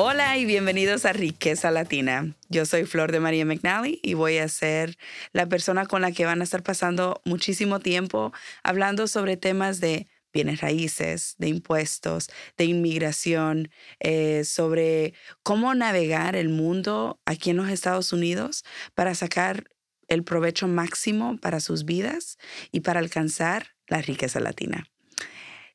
[0.00, 2.32] Hola y bienvenidos a Riqueza Latina.
[2.48, 4.96] Yo soy Flor de María McNally y voy a ser
[5.32, 10.06] la persona con la que van a estar pasando muchísimo tiempo hablando sobre temas de
[10.32, 17.68] bienes raíces, de impuestos, de inmigración, eh, sobre cómo navegar el mundo aquí en los
[17.68, 19.64] Estados Unidos para sacar
[20.06, 22.38] el provecho máximo para sus vidas
[22.70, 24.86] y para alcanzar la riqueza latina.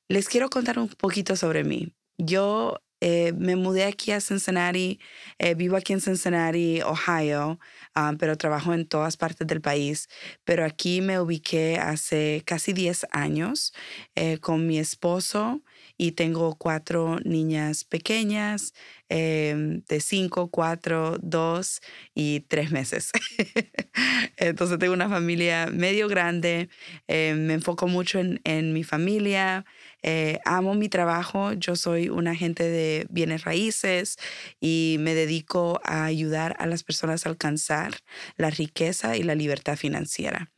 [0.07, 1.93] Les quiero contar un poquito sobre mí.
[2.17, 4.97] Yo eh, me mudé aquí a Cincinnati,
[5.37, 7.59] eh, vivo aquí en Cincinnati, Ohio,
[7.95, 10.07] ah, pero trabajo en todas partes del país.
[10.45, 13.73] Pero aquí me ubiqué hace casi 10 años
[14.15, 15.61] eh, con mi esposo
[15.97, 18.73] y tengo cuatro niñas pequeñas
[19.13, 21.81] em, de 5, 4, 2
[22.15, 23.11] y 3 meses.
[24.37, 26.69] Entonces tengo una familia medio grande,
[27.07, 29.65] me enfoco mucho en, en mi familia.
[30.01, 34.17] Eh, amo mi trabajo, yo soy un agente de bienes raíces
[34.59, 37.93] y me dedico a ayudar a las personas a alcanzar
[38.37, 40.51] la riqueza y la libertad financiera.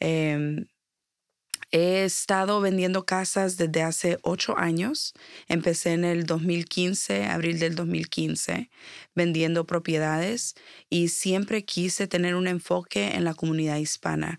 [0.00, 0.66] Em,
[1.74, 5.12] he estado vendiendo casas desde hace ocho años.
[5.48, 8.70] Empecé en el 2015, abril del 2015,
[9.16, 10.54] vendiendo propiedades
[10.88, 14.38] y siempre quise tener un enfoque en la comunidad hispana.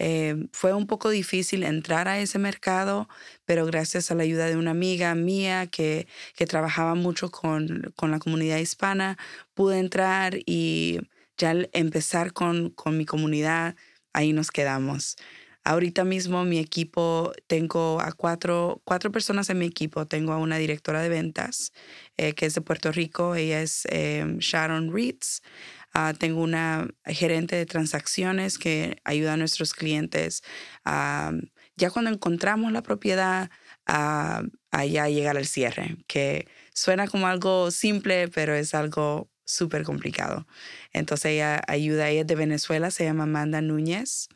[0.00, 3.08] Eh, fue un poco difícil entrar a ese mercado,
[3.44, 8.10] pero gracias a la ayuda de una amiga mía que, que trabajaba mucho con, con,
[8.10, 9.18] la comunidad hispana,
[9.54, 10.98] pude entrar y
[11.36, 13.76] ya empezar con, con mi comunidad,
[14.12, 15.16] ahí nos quedamos.
[15.64, 20.06] Ahorita mismo mi equipo, tengo a cuatro, cuatro personas en mi equipo.
[20.06, 21.72] Tengo a una directora de ventas
[22.16, 25.42] eh, que es de Puerto Rico, ella es eh, Sharon Reeds.
[25.94, 30.42] Ah, tengo una gerente de transacciones que ayuda a nuestros clientes
[30.84, 31.32] a,
[31.76, 33.50] ya cuando encontramos la propiedad,
[33.86, 34.42] a,
[34.88, 40.46] ya llegar al cierre, que suena como algo simple, pero es algo súper complicado.
[40.92, 44.28] Entonces ella ayuda, ella es de Venezuela, se llama Amanda Núñez.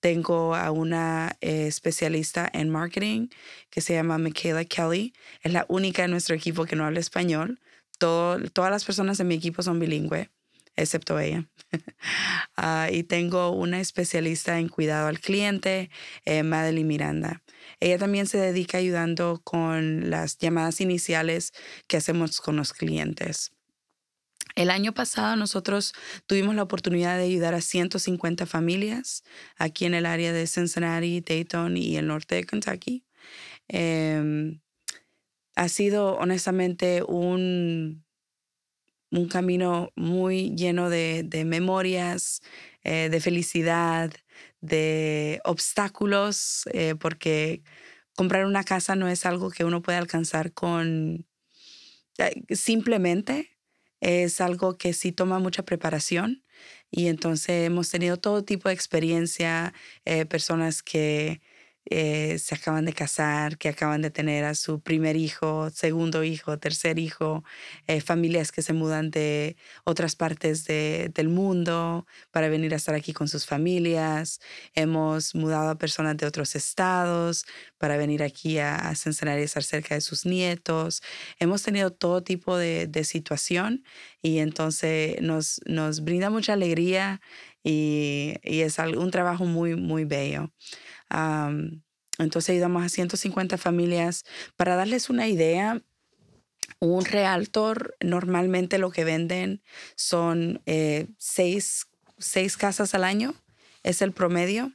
[0.00, 3.28] Tengo a una eh, especialista en marketing
[3.70, 5.12] que se llama Michaela Kelly.
[5.42, 7.60] Es la única en nuestro equipo que no habla español.
[7.98, 10.28] Todas las personas en mi equipo son bilingües
[10.76, 11.48] excepto ella.
[12.58, 15.90] Ah, y tengo una especialista en cuidado al cliente,
[16.24, 17.42] eh, Miranda.
[17.80, 21.52] Ella también se dedica ayudando con las llamadas iniciales
[21.86, 23.55] que hacemos con los clientes.
[24.54, 25.92] El año pasado nosotros
[26.26, 29.22] tuvimos la oportunidad de ayudar a 150 familias
[29.56, 33.04] aquí en el área de Cincinnati, Dayton y el norte de Kentucky.
[33.68, 34.60] Em,
[35.56, 38.04] ha sido honestamente un,
[39.10, 42.40] un camino muy lleno de, memorias,
[42.84, 44.12] eh, de felicidad,
[44.60, 47.62] de obstáculos, eh, porque
[48.14, 51.26] comprar una casa no es algo que uno puede alcanzar con
[52.18, 53.55] eh, simplemente,
[54.00, 56.44] es algo que sí toma mucha preparación
[56.90, 59.74] y entonces hemos tenido todo tipo de experiencia,
[60.28, 61.40] personas que
[61.88, 66.58] eh, se acaban de casar, que acaban de tener a su primer hijo, segundo hijo,
[66.58, 67.44] tercer hijo,
[67.86, 73.12] eh, familias que se mudan de otras partes del mundo para venir a estar aquí
[73.12, 74.40] con sus familias.
[74.74, 77.44] Hemos mudado a personas de otros estados
[77.78, 81.02] para venir aquí a, a Cincinnati y estar cerca de sus nietos.
[81.38, 83.84] Hemos tenido todo tipo de, situación
[84.22, 87.20] y entonces nos, nos brinda mucha alegría
[87.68, 90.52] y, es un trabajo muy, muy bello
[92.18, 94.24] entonces ayudamos a 150 familias.
[94.56, 95.82] Para darles una idea,
[96.80, 99.62] un realtor normalmente lo que venden
[99.94, 101.86] son eh, seis,
[102.58, 103.34] casas al año,
[103.82, 104.72] es el promedio.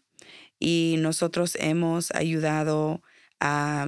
[0.60, 3.02] Y nosotros hemos ayudado
[3.40, 3.88] a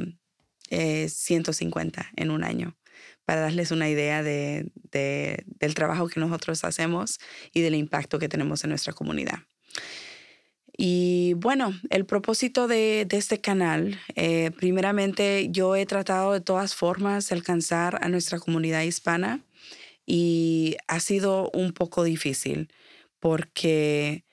[0.70, 2.76] 150 eh, en un año
[3.26, 7.20] para darles una idea de, del trabajo que nosotros hacemos
[7.54, 9.40] y del impacto que tenemos en nuestra comunidad.
[10.76, 17.32] Y bueno, el propósito de, este canal, eh, primeramente yo he tratado de todas formas
[17.32, 19.42] alcanzar a nuestra comunidad hispana
[20.06, 22.70] y ha sido un poco difícil
[23.20, 24.26] porque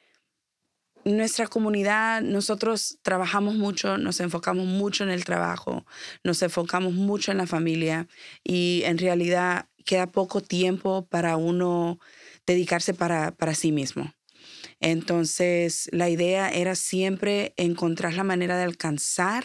[1.04, 5.86] nuestra comunidad, nosotros trabajamos mucho, nos enfocamos mucho en el trabajo,
[6.24, 8.06] nos enfocamos mucho en la familia
[8.44, 11.98] y en realidad queda poco tiempo para uno
[12.46, 14.12] dedicarse para, para sí mismo.
[14.80, 19.44] Entonces, la idea era siempre encontrar la manera de alcanzar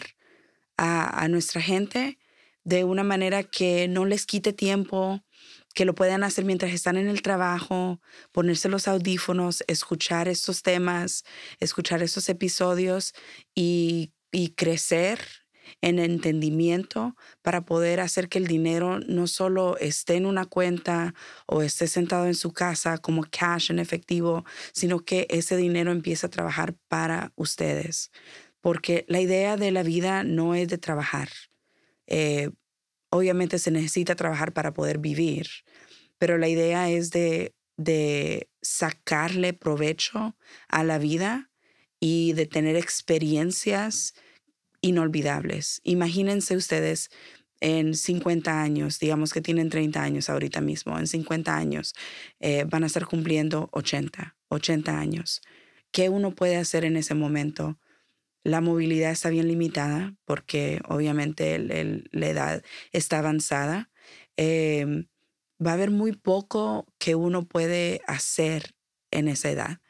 [0.76, 2.18] a, a nuestra gente
[2.64, 5.22] de una manera que no les quite tiempo,
[5.76, 8.00] que lo puedan hacer mientras están en el trabajo,
[8.32, 11.22] ponerse los audífonos, escuchar estos temas,
[11.60, 13.12] escuchar estos episodios
[13.54, 14.12] y,
[14.54, 15.18] crecer
[15.80, 21.14] en entendimiento para poder hacer que el dinero no solo esté en una cuenta
[21.46, 26.26] o esté sentado en su casa como cash en efectivo, sino que ese dinero empiece
[26.26, 28.10] a trabajar para ustedes.
[28.60, 31.30] Porque la idea de la vida no es de trabajar.
[32.06, 32.50] Eh,
[33.10, 35.48] obviamente se necesita trabajar para poder vivir,
[36.18, 40.36] pero la idea es de, de sacarle provecho
[40.68, 41.50] a la vida
[42.00, 44.14] y de tener experiencias
[44.80, 45.80] inolvidables.
[45.84, 47.10] Imagínense ustedes
[47.60, 51.94] en 50 años, digamos que tienen 30 años ahorita mismo, en 50 años
[52.40, 55.40] eh, van a estar cumpliendo 80, 80 años.
[55.90, 57.78] ¿Qué uno puede hacer en ese momento?
[58.46, 62.62] La movilidad está bien limitada porque obviamente la edad
[62.92, 63.90] está avanzada.
[64.36, 65.08] Em,
[65.64, 68.76] va a haber muy poco que uno puede hacer
[69.10, 69.80] en esa edad.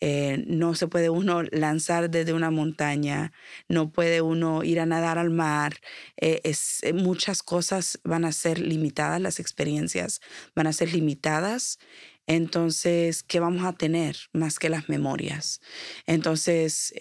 [0.00, 3.32] Eh, no se puede uno lanzar desde una montaña,
[3.66, 5.78] no puede uno ir a nadar al mar.
[6.18, 10.20] Eh, eh, muchas cosas van a ser limitadas, las experiencias
[10.54, 11.78] van a ser limitadas.
[12.26, 15.62] Entonces, ¿qué vamos a tener más que las memorias?
[16.06, 16.92] Entonces,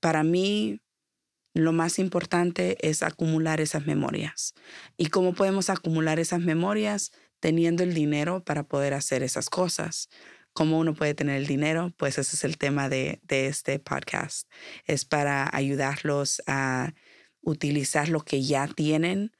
[0.00, 0.80] para mí,
[1.54, 4.54] lo más importante es acumular esas memorias.
[4.96, 7.12] ¿Y cómo podemos acumular esas memorias?
[7.40, 10.08] Teniendo el dinero para poder hacer esas cosas.
[10.52, 11.92] ¿Cómo uno puede tener el dinero?
[11.96, 14.48] Pues ese es el tema de, de este podcast.
[14.84, 16.92] Es para ayudarlos a
[17.42, 19.32] utilizar lo que ya tienen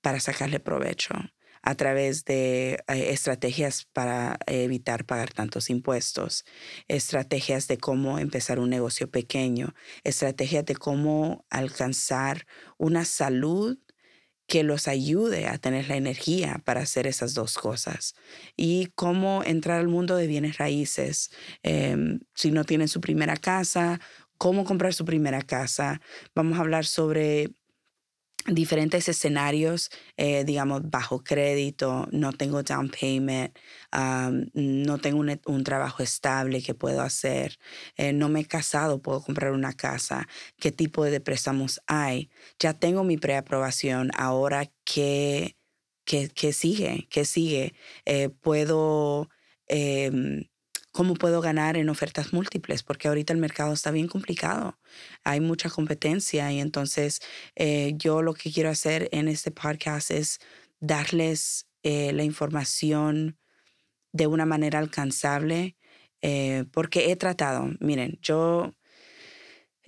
[0.00, 1.14] para sacarle provecho
[1.62, 6.44] a través de eh, estrategias para evitar pagar tantos impuestos,
[6.88, 9.74] estrategias de cómo empezar un negocio pequeño,
[10.04, 12.46] estrategias de cómo alcanzar
[12.78, 13.78] una salud
[14.48, 18.14] que los ayude a tener la energía para hacer esas dos cosas
[18.56, 21.30] y cómo entrar al mundo de bienes raíces.
[21.62, 24.00] Em, si no tienen su primera casa,
[24.38, 26.00] cómo comprar su primera casa.
[26.34, 27.50] Vamos a hablar sobre
[28.54, 33.56] diferentes escenarios, eh, digamos, bajo crédito, no tengo down payment,
[34.54, 37.58] no tengo un, trabajo estable que puedo hacer,
[37.96, 40.26] eh, no me he casado, puedo comprar una casa,
[40.58, 45.56] qué tipo de préstamos hay, ya tengo mi preaprobación, ahora qué,
[46.04, 47.74] qué, qué sigue, qué sigue,
[48.04, 49.28] eh, puedo...
[50.98, 52.82] ¿Cómo puedo ganar en ofertas múltiples?
[52.82, 54.80] Porque ahorita el mercado está bien complicado.
[55.22, 57.20] Hay mucha competencia y entonces
[57.54, 60.40] eh, yo lo que quiero hacer en este podcast es
[60.80, 63.38] darles eh, la información
[64.10, 65.76] de una manera alcanzable
[66.20, 68.74] eh, porque he tratado, miren, yo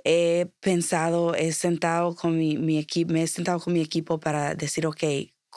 [0.04, 4.54] he pensado, he sentado con mi, mi equipo, me he sentado con mi equipo para
[4.54, 5.02] decir, ok,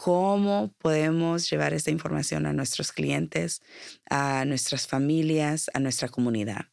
[0.03, 3.61] cómo podemos llevar esta información a nuestros clientes,
[4.09, 6.65] a nuestras familias, a nuestra comunidad.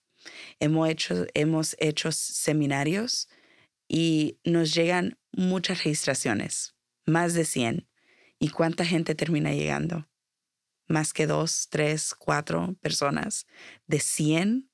[0.59, 3.29] Hemos hecho, hemos hecho seminarios
[3.87, 6.75] y nos llegan muchas registraciones,
[7.07, 7.89] más de 100.
[8.41, 10.09] ¿Y cuánta gente termina llegando?
[10.89, 13.47] Más que dos, tres, cuatro personas
[13.87, 14.73] de 100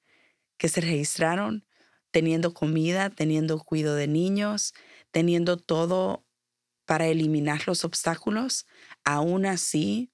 [0.56, 1.66] que se registraron
[2.10, 4.72] teniendo comida, teniendo cuidado de niños,
[5.10, 6.25] teniendo todo
[6.86, 8.66] para eliminar los obstáculos,
[9.04, 10.10] aún así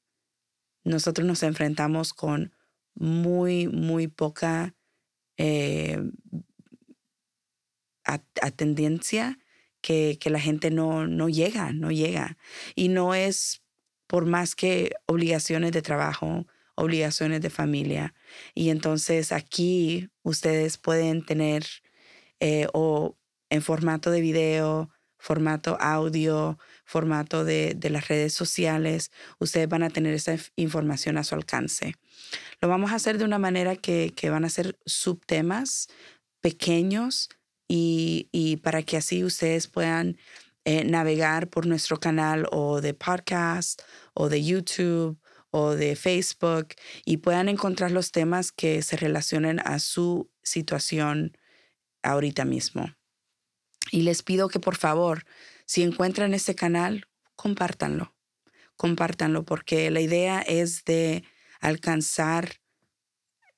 [0.85, 2.53] nosotros nos enfrentamos con
[2.95, 4.75] muy, muy poca
[5.37, 6.03] eh,
[8.05, 9.39] atendencia
[9.81, 12.37] que, que, la gente no, no llega, no llega.
[12.75, 13.63] Y no es
[14.07, 18.15] por más que obligaciones de trabajo, obligaciones de familia.
[18.55, 21.65] Y entonces aquí ustedes pueden tener
[22.41, 23.17] eh, o
[23.51, 24.91] en formato de video,
[25.23, 31.37] formato audio, formato de, las redes sociales, ustedes van a tener esa información a su
[31.37, 31.95] alcance.
[32.61, 35.87] Lo vamos a hacer de una manera que, van a ser subtemas
[36.41, 37.29] pequeños
[37.69, 40.19] y, para que así ustedes puedan
[40.65, 43.81] eh, navegar por nuestro canal o de podcast
[44.15, 46.75] o de YouTube o de Facebook
[47.05, 51.39] y puedan encontrar los temas que se relacionen a su situación
[52.03, 52.93] ahorita mismo.
[53.91, 55.25] Y les pido que por favor,
[55.67, 58.15] si encuentran este canal, compártanlo.
[58.77, 61.25] Compártanlo porque la idea es de
[61.61, 62.61] alcanzar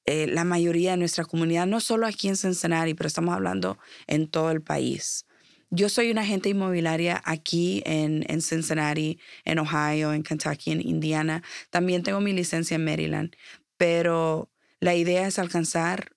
[0.06, 4.28] eh, la mayoría de nuestra comunidad, no solo aquí en Cincinnati, pero estamos hablando en
[4.28, 5.26] todo el país.
[5.70, 11.42] Yo soy una agente inmobiliaria aquí en, en Cincinnati, en Ohio, en Kentucky, en Indiana.
[11.70, 13.34] También tengo mi licencia en Maryland,
[13.76, 16.12] pero la idea es alcanzar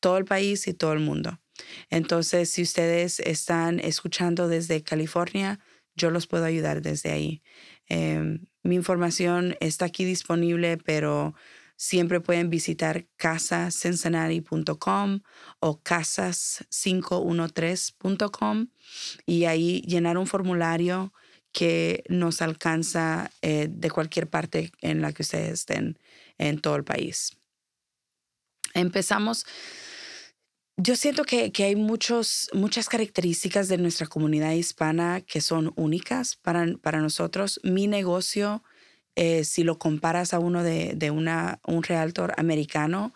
[0.00, 1.38] todo el país y todo el mundo.
[1.90, 5.60] Entonces, si ustedes están escuchando desde California,
[5.94, 7.42] yo los puedo ayudar desde ahí.
[7.88, 11.34] Em, mi información está aquí disponible, pero
[11.76, 15.20] siempre pueden visitar casacincinnati.com
[15.60, 18.66] o casas513.com
[19.26, 21.12] y ahí llenar un formulario
[21.52, 25.96] que nos alcanza eh, de cualquier parte en la que ustedes estén
[26.38, 27.34] en todo el país.
[28.74, 29.46] Empezamos
[30.76, 36.66] yo siento que, hay muchos, muchas características de nuestra comunidad hispana que son únicas para,
[36.82, 37.60] para nosotros.
[37.62, 38.62] Mi negocio,
[39.14, 43.14] eh, si lo comparas a uno de, de una, un realtor americano,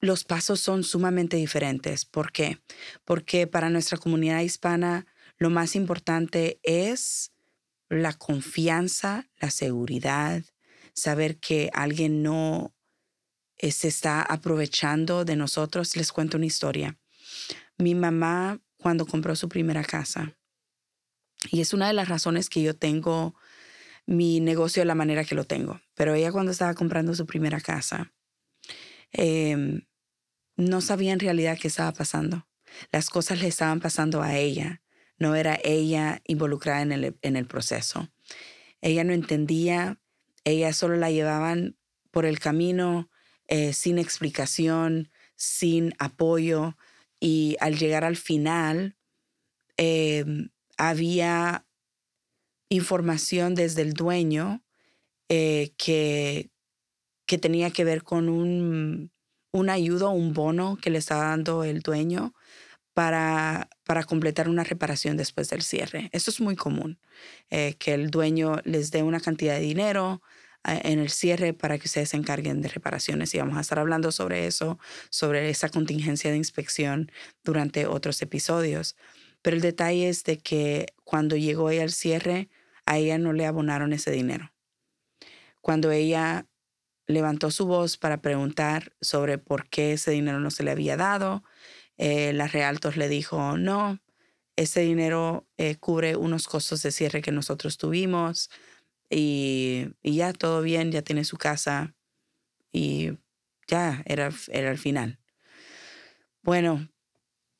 [0.00, 2.04] los pasos son sumamente diferentes.
[2.04, 2.58] ¿Por qué?
[3.04, 5.06] Porque para nuestra comunidad hispana
[5.38, 7.32] lo más importante es
[7.88, 10.42] la confianza, la seguridad,
[10.92, 12.74] saber que alguien no
[13.70, 15.96] se está aprovechando de nosotros.
[15.96, 16.98] Les cuento una historia.
[17.78, 20.36] Mi mamá, cuando compró su primera casa,
[21.50, 23.34] y es una de las razones que yo tengo
[24.06, 27.60] mi negocio de la manera que lo tengo, pero ella cuando estaba comprando su primera
[27.60, 28.12] casa,
[29.12, 29.82] em,
[30.56, 32.46] no sabía en realidad qué estaba pasando.
[32.90, 34.82] Las cosas le estaban pasando a ella,
[35.18, 38.08] no era ella involucrada en el, en el proceso.
[38.80, 40.00] Ella no entendía,
[40.44, 41.76] ella solo la llevaban
[42.10, 43.08] por el camino
[43.48, 46.76] eh, sin explicación, sin apoyo.
[47.20, 48.96] Y al llegar al final,
[49.76, 51.66] em, había
[52.68, 54.62] información desde el dueño
[55.28, 56.50] eh, que,
[57.26, 59.12] que tenía que ver con un,
[59.52, 62.34] un ayuda, un bono que le estaba dando el dueño
[62.94, 66.10] para, para completar una reparación después del cierre.
[66.12, 66.98] Esto es muy común,
[67.50, 70.22] eh, que el dueño les dé una cantidad de dinero
[70.64, 74.12] en el cierre para que ustedes se encarguen de reparaciones y vamos a estar hablando
[74.12, 74.78] sobre eso,
[75.10, 77.10] sobre esa contingencia de inspección
[77.42, 78.96] durante otros episodios.
[79.42, 82.48] Pero el detalle es de que cuando llegó ella al cierre,
[82.86, 84.52] a ella no le abonaron ese dinero.
[85.60, 86.46] Cuando ella
[87.06, 91.42] levantó su voz para preguntar sobre por qué ese dinero no se le había dado,
[91.98, 94.00] eh, la Realtos le dijo, no,
[94.56, 98.50] ese dinero eh, cubre unos costos de cierre que nosotros tuvimos,
[99.14, 101.94] y, ya todo bien, ya tiene su casa
[102.72, 103.12] y
[103.66, 105.18] ya era, era el final.
[106.42, 106.88] Bueno,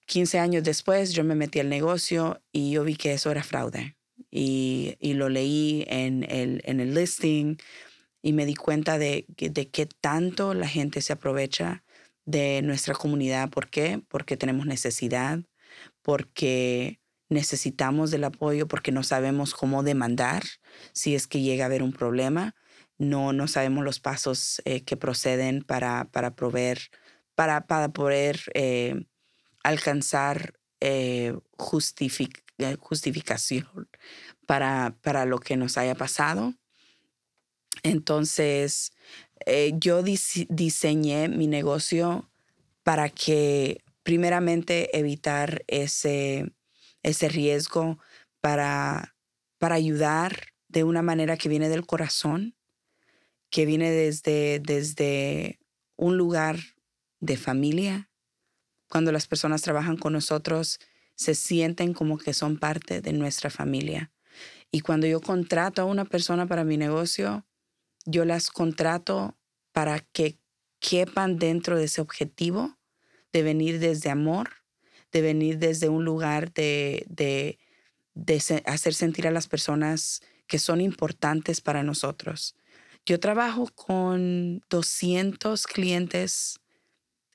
[0.07, 3.97] 15 años después yo me metí al negocio y yo vi que eso era fraude.
[4.31, 7.59] Y, y lo leí en el, en el listing
[8.23, 11.85] y me di cuenta de, de qué tanto la gente se aprovecha
[12.25, 13.51] de nuestra comunidad.
[13.51, 14.01] ¿Por qué?
[14.09, 15.41] Porque tenemos necesidad,
[16.01, 17.02] porque
[17.33, 20.43] necesitamos del apoyo porque no sabemos cómo demandar
[20.93, 22.55] si es que llega a haber un problema.
[22.99, 26.91] No, no sabemos los pasos eh, que proceden para, para, proveer,
[27.35, 29.07] para, para poder eh,
[29.65, 33.89] alcanzar eh, justificación
[34.47, 36.55] para, para lo que nos haya pasado.
[37.83, 38.93] Entonces,
[39.81, 42.31] yo diseñé mi negocio
[42.85, 46.53] para que primeramente evitar ese,
[47.03, 47.99] ese riesgo
[48.41, 49.17] para,
[49.59, 52.57] para ayudar de una manera que viene del corazón,
[53.51, 55.61] que viene desde, desde
[55.97, 56.59] un lugar
[57.21, 58.11] de familia.
[58.89, 60.81] Cuando las personas trabajan con nosotros,
[61.15, 64.11] se sienten como que son parte de nuestra familia.
[64.71, 67.47] Y cuando yo contrato a una persona para mi negocio,
[68.07, 69.37] yo las contrato
[69.73, 70.39] para que
[70.81, 72.79] quepan dentro de ese objetivo
[73.33, 74.62] de venir desde amor
[75.13, 77.59] de venir desde un lugar de, de,
[78.67, 82.57] hacer sentir a las personas que son importantes para nosotros.
[83.07, 86.59] Yo trabajo con 200 clientes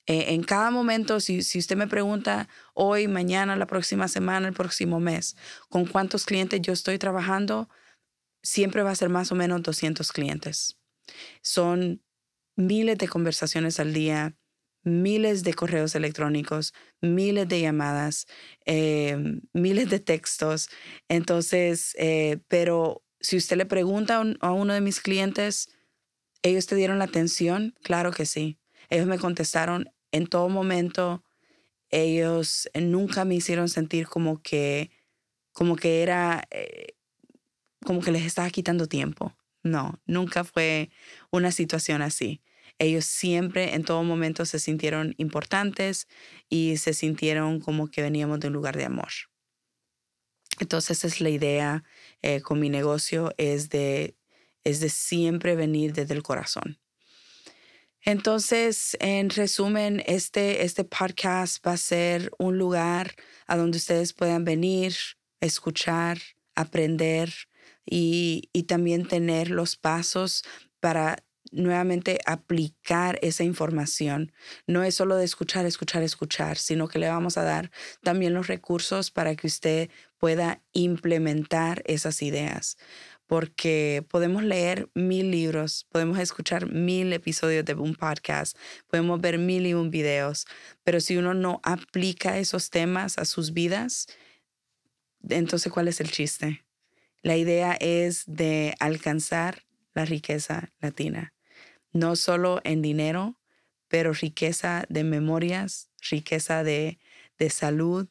[0.07, 4.53] eh, en cada momento, si, si, usted me pregunta hoy, mañana, la próxima semana, el
[4.53, 5.35] próximo mes,
[5.67, 7.67] con cuántos clientes yo estoy trabajando,
[8.41, 10.77] siempre va a ser más o menos 200 clientes.
[11.41, 12.01] Son
[12.55, 14.37] miles de conversaciones al día,
[14.87, 18.25] miles de correos electrónicos, miles de llamadas,
[18.65, 19.17] eh,
[19.53, 20.69] miles de textos.
[21.09, 25.69] Entonces, eh, pero si usted le pregunta a uno de mis clientes,
[26.41, 27.75] ¿ellos te dieron la atención?
[27.83, 28.59] Claro que sí.
[28.89, 31.23] Ellos me contestaron en todo momento.
[31.89, 34.91] Ellos nunca me hicieron sentir como que,
[35.51, 36.95] como que era, eh,
[37.85, 39.35] como que les estaba quitando tiempo.
[39.63, 40.91] No, nunca fue
[41.31, 42.41] una situación así.
[42.79, 46.07] Ellos siempre, en todo momento, se sintieron importantes
[46.49, 49.09] y se sintieron como que veníamos de un lugar de amor.
[50.59, 51.83] Entonces, esa es la idea
[52.21, 54.15] eh, con mi negocio, es de,
[54.63, 56.79] es de siempre venir desde el corazón.
[58.01, 63.15] Entonces, en resumen, este, este podcast va a ser un lugar
[63.47, 64.95] a donde ustedes puedan venir,
[65.41, 66.19] escuchar,
[66.55, 67.33] aprender
[67.85, 70.43] y, y también tener los pasos
[70.79, 74.31] para nuevamente aplicar esa información.
[74.65, 77.71] No es solo de escuchar, escuchar, escuchar, sino que le vamos a dar
[78.03, 82.77] también los recursos para que usted pueda implementar esas ideas.
[83.25, 89.65] Porque podemos leer mil libros, podemos escuchar mil episodios de un podcast, podemos ver mil
[89.65, 90.45] y un videos,
[90.83, 94.07] pero si uno no aplica esos temas a sus vidas,
[95.27, 96.65] entonces ¿cuál es el chiste?
[97.21, 99.63] La idea es de alcanzar
[99.93, 101.33] la riqueza latina
[101.97, 103.37] no solo en dinero,
[103.87, 106.99] pero riqueza de memorias, riqueza de,
[107.37, 108.07] de salud,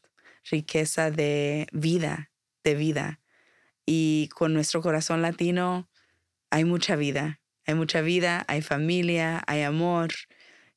[0.51, 2.31] riqueza de vida,
[2.65, 3.21] de vida.
[3.85, 5.89] Y con nuestro corazón latino
[6.51, 10.13] hay mucha vida, hay mucha vida, hay familia, hay amor.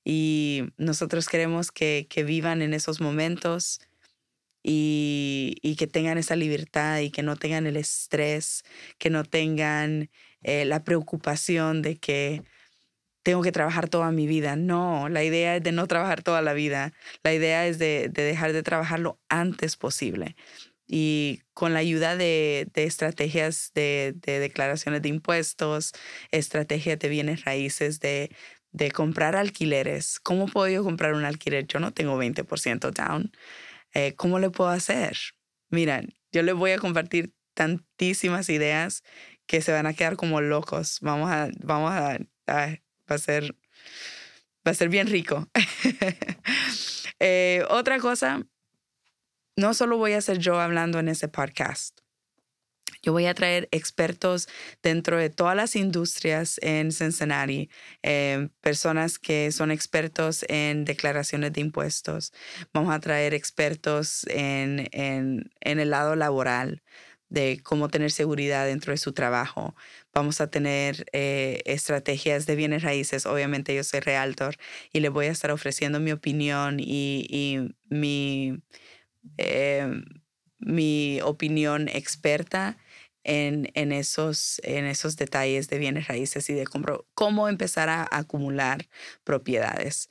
[0.03, 3.79] Y nosotros queremos que, que vivan en esos momentos
[4.61, 8.63] y, y, que tengan esa libertad y que no tengan el estrés,
[8.97, 10.09] que no tengan
[10.41, 12.43] eh, la preocupación de que
[13.29, 14.55] tengo que trabajar toda mi vida.
[14.55, 16.93] No, la idea es de no trabajar toda la vida.
[17.21, 20.35] La idea es de, dejar de trabajar lo antes posible.
[20.87, 25.91] Y con la ayuda de, estrategias de, declaraciones de impuestos,
[26.31, 28.31] estrategias de bienes raíces, de,
[28.95, 30.19] comprar alquileres.
[30.19, 31.67] ¿Cómo puedo yo comprar un alquiler?
[31.67, 33.31] Yo no tengo 20% down.
[33.93, 35.19] Eh, ¿Cómo le puedo hacer?
[35.69, 39.03] Miren, yo les voy a compartir tantísimas ideas
[39.45, 40.97] que se van a quedar como locos.
[41.01, 42.17] Vamos a, vamos a
[43.09, 43.55] va a ser,
[44.67, 45.49] va a ser bien rico.
[47.21, 48.47] Eh, otra cosa,
[49.57, 51.99] no solo voy a ser yo hablando en ese podcast.
[53.01, 54.47] Yo voy a traer expertos
[54.81, 57.69] dentro de todas las industrias en Cincinnati,
[58.03, 62.33] eh, personas que son expertos en declaraciones de impuestos.
[62.73, 66.81] Vamos a traer expertos en, en, en el lado laboral
[67.29, 69.75] de cómo tener seguridad dentro de su trabajo.
[70.13, 73.25] Vamos a tener eh, estrategias de bienes raíces.
[73.25, 74.55] Obviamente yo soy realtor
[74.91, 78.61] y le voy a estar ofreciendo mi opinión y, mi,
[79.37, 80.03] em,
[80.59, 82.77] mi opinión experta
[83.23, 86.65] en, en, esos, en esos detalles de bienes raíces y de
[87.13, 88.87] cómo, empezar a acumular
[89.23, 90.09] propiedades.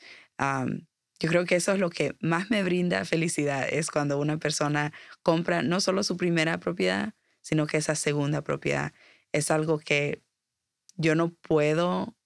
[1.20, 4.92] Yo creo que eso es lo que más me brinda felicidad, es cuando una persona
[5.22, 8.92] compra no solo su primera propiedad, sino que esa segunda propiedad.
[9.32, 10.22] Es algo que
[10.96, 12.16] yo no puedo,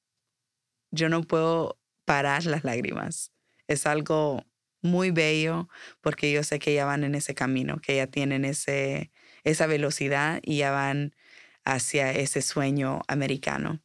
[0.90, 3.32] yo no puedo parar las lágrimas.
[3.66, 4.44] Es algo
[4.82, 5.68] muy bello
[6.00, 9.10] porque yo sé que ya van en ese camino, que ya tienen ese,
[9.44, 11.14] esa velocidad y ya van
[11.64, 13.80] hacia ese sueño americano.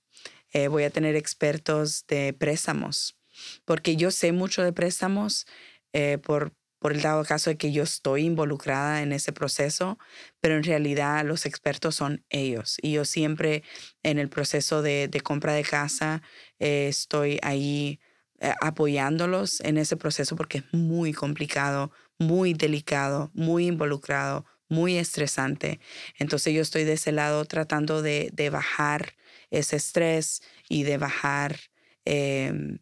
[0.52, 3.17] Eh, voy a tener expertos de préstamos
[3.65, 5.45] porque yo sé mucho de préstamos
[5.93, 9.97] eh, por, por el dado caso de que yo estoy involucrada en ese proceso,
[10.39, 12.78] pero en realidad los expertos son ellos.
[12.82, 13.63] Y yo siempre
[14.04, 16.21] en el proceso de, compra de casa
[16.60, 18.00] eh, estoy ahí
[18.39, 25.80] eh, apoyándolos en ese proceso porque es muy complicado, muy delicado, muy involucrado, muy estresante.
[26.19, 29.13] Entonces yo estoy de ese lado tratando de, bajar
[29.50, 31.58] ese estrés y de bajar
[32.06, 32.80] em,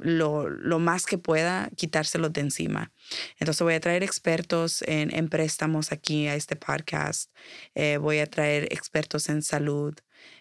[0.00, 2.92] lo, más que pueda quitárselo de encima.
[3.38, 7.30] Entonces voy a traer expertos en, préstamos aquí a este podcast.
[7.74, 9.94] Eh, voy a traer expertos en salud,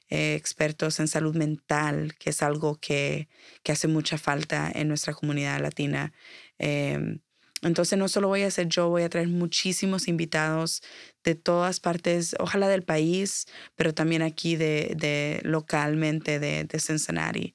[0.10, 3.28] eh, expertos en salud mental, que es algo que,
[3.68, 6.12] hace mucha falta en nuestra comunidad latina.
[6.58, 7.20] Em,
[7.62, 10.82] entonces no solo voy a hacer yo, voy a traer muchísimos invitados
[11.24, 13.46] de todas partes, ojalá del país,
[13.76, 17.54] pero también aquí de, localmente de, de Cincinnati.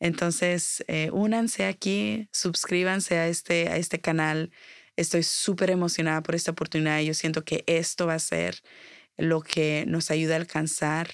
[0.00, 4.50] Entonces, eh, únanse aquí, suscríbanse a este, a este canal.
[4.96, 7.00] Estoy súper emocionada por esta oportunidad.
[7.00, 8.62] Yo siento que esto va a ser
[9.16, 11.10] lo que nos ayuda a alcanzar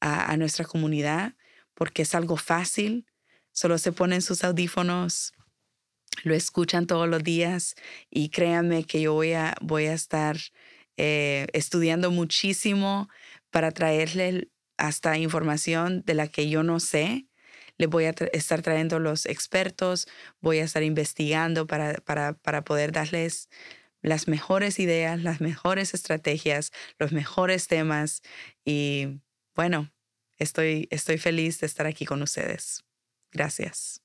[0.00, 1.34] a, nuestra comunidad,
[1.74, 3.06] porque es algo fácil.
[3.52, 5.32] Solo se ponen sus audífonos,
[6.22, 7.74] lo escuchan todos los días
[8.08, 10.38] y créanme que yo voy a, voy a estar
[10.96, 13.08] eh, estudiando muchísimo
[13.50, 17.29] para traerle hasta información de la que yo no sé
[17.80, 20.06] le voy a estar trayendo los expertos,
[20.42, 23.48] voy a estar investigando para, para, para poder darles
[24.02, 28.20] las mejores ideas, las mejores estrategias, los mejores temas.
[28.66, 29.22] Y
[29.54, 29.90] bueno,
[30.36, 32.84] estoy, estoy feliz de estar aquí con ustedes.
[33.32, 34.02] Gracias.